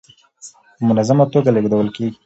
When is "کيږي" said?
1.95-2.17